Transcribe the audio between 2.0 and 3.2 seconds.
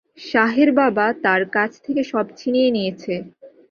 সব ছিনিয়ে নিয়েছে।